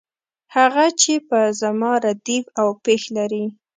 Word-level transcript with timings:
هغه 0.55 0.85
چې 1.01 1.13
په 1.29 1.39
زما 1.61 1.91
ردیف 2.05 2.45
او 2.59 2.67
پیښ 2.85 3.01
لري. 3.17 3.45